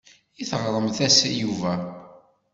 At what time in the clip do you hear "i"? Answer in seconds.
0.41-0.43, 1.29-1.31